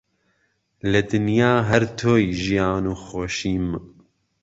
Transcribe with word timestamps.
لە 0.91 1.01
دنیا 1.11 1.53
هەر 1.69 1.83
تۆی 1.99 2.25
ژیان 2.43 2.83
و 2.91 2.93
خۆشیم 3.05 3.67